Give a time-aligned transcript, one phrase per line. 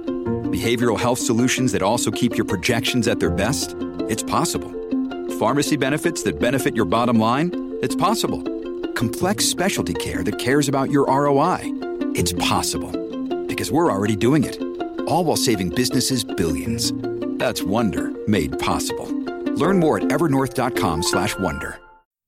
[0.51, 3.75] Behavioral health solutions that also keep your projections at their best?
[4.09, 4.71] It's possible.
[5.39, 7.79] Pharmacy benefits that benefit your bottom line?
[7.83, 8.43] It's possible
[8.97, 11.61] complex specialty care that cares about your ROI.
[12.17, 12.91] It's possible
[13.47, 14.61] because we're already doing it.
[15.07, 16.93] All while saving businesses billions.
[17.39, 19.07] That's Wonder made possible.
[19.55, 21.79] Learn more at evernorth.com/wonder.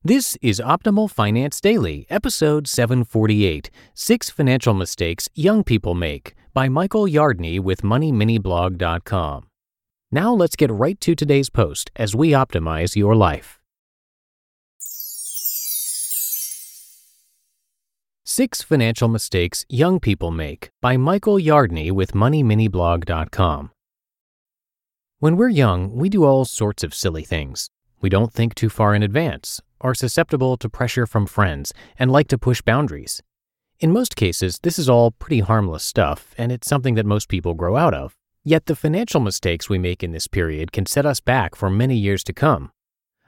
[0.05, 7.07] This is Optimal Finance Daily, episode 748 Six Financial Mistakes Young People Make by Michael
[7.07, 9.49] Yardney with MoneyMiniBlog.com.
[10.11, 13.58] Now let's get right to today's post as we optimize your life.
[18.39, 23.73] Six Financial Mistakes Young People Make by Michael Yardney with MoneyMiniBlog.com.
[25.19, 27.69] When we're young, we do all sorts of silly things.
[28.01, 32.29] We don't think too far in advance, are susceptible to pressure from friends, and like
[32.29, 33.21] to push boundaries.
[33.81, 37.55] In most cases, this is all pretty harmless stuff, and it's something that most people
[37.55, 38.15] grow out of.
[38.45, 41.97] Yet the financial mistakes we make in this period can set us back for many
[41.97, 42.71] years to come.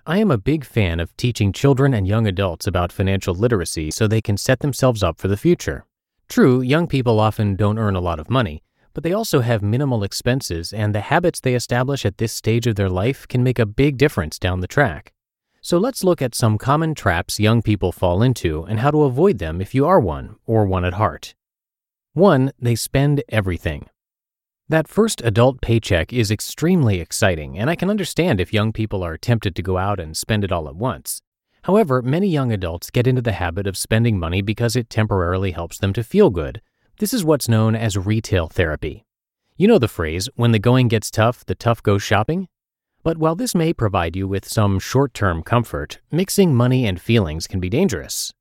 [0.06, 4.06] I am a big fan of teaching children and young adults about financial literacy so
[4.06, 5.84] they can set themselves up for the future.
[6.26, 8.62] True, young people often don't earn a lot of money,
[8.94, 12.76] but they also have minimal expenses, and the habits they establish at this stage of
[12.76, 15.12] their life can make a big difference down the track.
[15.60, 19.38] So let's look at some common traps young people fall into and how to avoid
[19.38, 21.34] them if you are one or one at heart.
[22.14, 22.52] 1.
[22.58, 23.86] They spend everything.
[24.70, 29.16] That first adult paycheck is extremely exciting, and I can understand if young people are
[29.18, 31.20] tempted to go out and spend it all at once.
[31.62, 35.78] However, many young adults get into the habit of spending money because it temporarily helps
[35.78, 36.62] them to feel good.
[37.00, 39.04] This is what's known as retail therapy.
[39.56, 42.46] You know the phrase, when the going gets tough, the tough go shopping?
[43.02, 47.48] But while this may provide you with some short term comfort, mixing money and feelings
[47.48, 48.32] can be dangerous.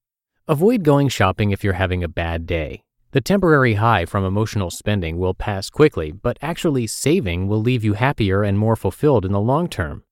[0.47, 2.83] Avoid going shopping if you're having a bad day.
[3.11, 7.93] The temporary high from emotional spending will pass quickly, but actually saving will leave you
[7.93, 10.03] happier and more fulfilled in the long term.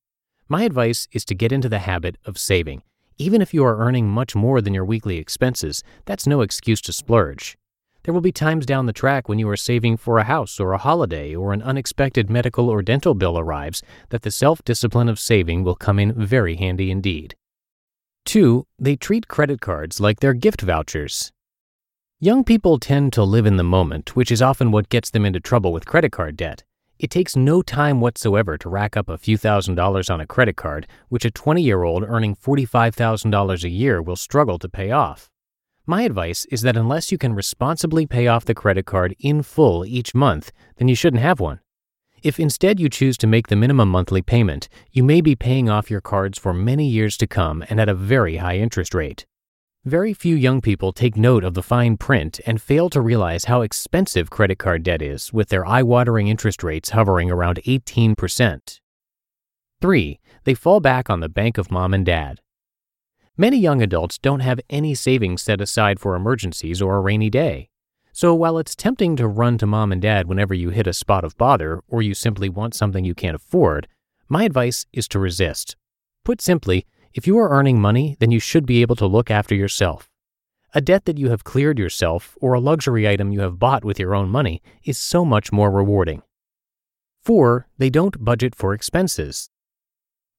[0.50, 2.82] My advice is to get into the habit of saving.
[3.20, 6.92] Even if you are earning much more than your weekly expenses, that's no excuse to
[6.92, 7.56] splurge.
[8.02, 10.74] There will be times down the track when you are saving for a house or
[10.74, 15.20] a holiday or an unexpected medical or dental bill arrives that the self discipline of
[15.20, 17.36] saving will come in very handy indeed.
[18.26, 18.66] 2.
[18.80, 21.32] They treat credit cards like they're gift vouchers.
[22.20, 25.40] Young people tend to live in the moment, which is often what gets them into
[25.40, 26.64] trouble with credit card debt.
[26.98, 30.56] It takes no time whatsoever to rack up a few thousand dollars on a credit
[30.56, 35.30] card, which a 20 year old earning $45,000 a year will struggle to pay off.
[35.86, 39.86] My advice is that unless you can responsibly pay off the credit card in full
[39.86, 41.60] each month, then you shouldn't have one.
[42.24, 45.92] If instead you choose to make the minimum monthly payment, you may be paying off
[45.92, 49.28] your cards for many years to come and at a very high interest rate.
[49.88, 53.62] Very few young people take note of the fine print and fail to realize how
[53.62, 58.82] expensive credit card debt is, with their eye watering interest rates hovering around 18%.
[59.80, 60.20] 3.
[60.44, 62.42] They fall back on the bank of mom and dad.
[63.38, 67.70] Many young adults don't have any savings set aside for emergencies or a rainy day.
[68.12, 71.24] So while it's tempting to run to mom and dad whenever you hit a spot
[71.24, 73.88] of bother or you simply want something you can't afford,
[74.28, 75.78] my advice is to resist.
[76.26, 76.86] Put simply,
[77.18, 80.08] if you are earning money, then you should be able to look after yourself.
[80.76, 84.00] A debt that you have cleared yourself or a luxury item you have bought with
[84.00, 86.22] your own money is so much more rewarding.
[87.24, 87.68] 4.
[87.80, 89.50] They don't budget for expenses.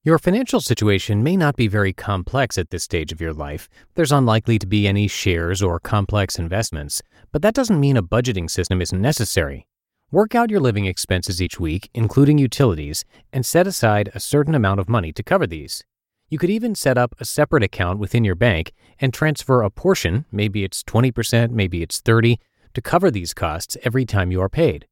[0.05, 3.67] Your financial situation may not be very complex at this stage of your life.
[3.95, 7.01] There's unlikely to be any shares or complex investments,
[7.33, 9.67] but that doesn't mean a budgeting system isn't necessary.
[10.11, 14.79] Work out your living expenses each week, including utilities, and set aside a certain amount
[14.79, 15.83] of money to cover these.
[16.29, 18.71] You could even set up a separate account within your bank
[19.01, 22.39] and transfer a portion, maybe it's 20%, maybe it's 30,
[22.75, 24.85] to cover these costs every time you are paid.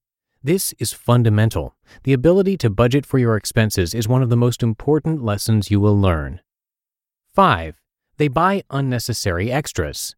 [0.43, 1.75] This is fundamental.
[2.03, 5.79] The ability to budget for your expenses is one of the most important lessons you
[5.79, 6.41] will learn.
[7.35, 7.79] 5.
[8.17, 10.15] They buy unnecessary extras.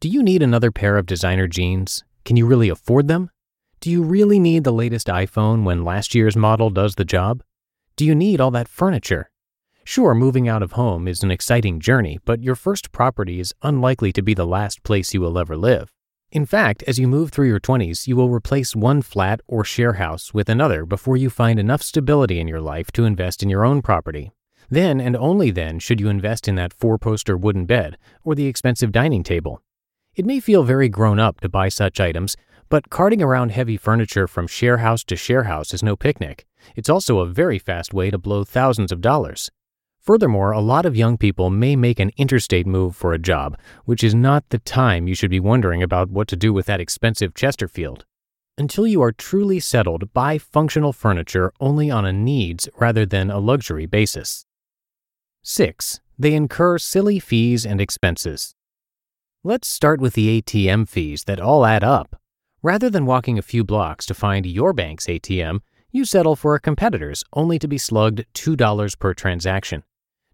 [0.00, 2.02] Do you need another pair of designer jeans?
[2.24, 3.30] Can you really afford them?
[3.78, 7.44] Do you really need the latest iPhone when last year's model does the job?
[7.94, 9.30] Do you need all that furniture?
[9.84, 14.12] Sure, moving out of home is an exciting journey, but your first property is unlikely
[14.12, 15.92] to be the last place you will ever live.
[16.30, 19.94] In fact, as you move through your 20s, you will replace one flat or share
[19.94, 23.64] house with another before you find enough stability in your life to invest in your
[23.64, 24.30] own property.
[24.68, 28.46] Then and only then should you invest in that four poster wooden bed or the
[28.46, 29.60] expensive dining table.
[30.14, 32.36] It may feel very grown up to buy such items,
[32.68, 36.46] but carting around heavy furniture from share house to share house is no picnic.
[36.76, 39.50] It's also a very fast way to blow thousands of dollars.
[40.00, 44.02] Furthermore, a lot of young people may make an interstate move for a job, which
[44.02, 47.34] is not the time you should be wondering about what to do with that expensive
[47.34, 48.06] Chesterfield.
[48.56, 53.38] Until you are truly settled, buy functional furniture only on a needs rather than a
[53.38, 54.46] luxury basis.
[55.42, 56.00] 6.
[56.18, 58.54] They incur silly fees and expenses.
[59.44, 62.20] Let's start with the ATM fees that all add up.
[62.62, 65.60] Rather than walking a few blocks to find your bank's ATM,
[65.90, 69.82] you settle for a competitor's only to be slugged $2 per transaction.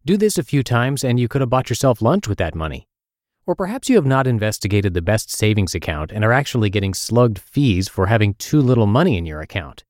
[0.07, 2.87] Do this a few times and you could have bought yourself lunch with that money.
[3.45, 7.41] Or perhaps you have not investigated the best savings account and are actually getting slugged
[7.41, 9.83] fees for having too little money in your account.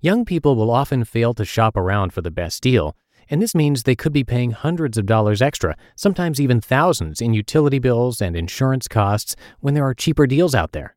[0.00, 2.96] Young people will often fail to shop around for the best deal,
[3.28, 7.34] and this means they could be paying hundreds of dollars extra, sometimes even thousands, in
[7.34, 10.94] utility bills and insurance costs when there are cheaper deals out there.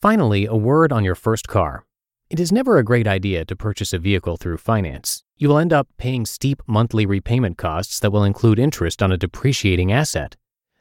[0.00, 1.84] Finally, a word on your first car.
[2.30, 5.23] It is never a great idea to purchase a vehicle through finance.
[5.36, 9.16] You will end up paying steep monthly repayment costs that will include interest on a
[9.16, 10.36] depreciating asset.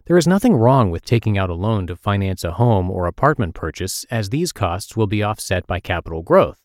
[0.05, 3.55] There is nothing wrong with taking out a loan to finance a home or apartment
[3.55, 6.59] purchase, as these costs will be offset by capital growth.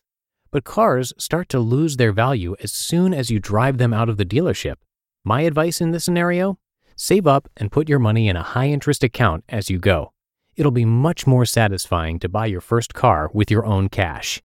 [0.51, 4.17] But cars start to lose their value as soon as you drive them out of
[4.17, 4.75] the dealership.
[5.23, 6.59] My advice in this scenario?
[6.95, 10.11] Save up and put your money in a high interest account as you go.
[10.55, 14.41] It'll be much more satisfying to buy your first car with your own cash.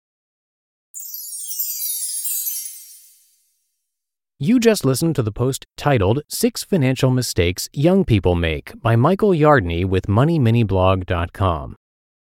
[4.42, 9.32] You just listened to the post titled Six Financial Mistakes Young People Make by Michael
[9.32, 11.76] Yardney with MoneyMiniBlog.com.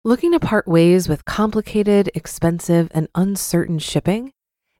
[0.04, 4.32] Looking to part ways with complicated, expensive, and uncertain shipping?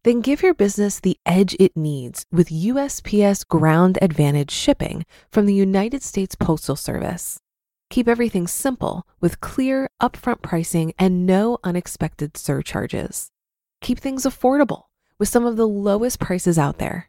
[0.03, 5.55] Then give your business the edge it needs with USPS Ground Advantage shipping from the
[5.55, 7.39] United States Postal Service.
[7.89, 13.31] Keep everything simple with clear, upfront pricing and no unexpected surcharges.
[13.81, 14.83] Keep things affordable
[15.19, 17.09] with some of the lowest prices out there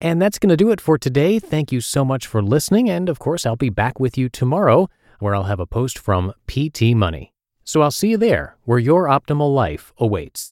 [0.00, 1.38] And that's going to do it for today.
[1.38, 2.90] Thank you so much for listening.
[2.90, 4.88] And of course, I'll be back with you tomorrow
[5.20, 7.32] where I'll have a post from PT Money.
[7.64, 10.44] So I'll see you there where your optimal life awaits.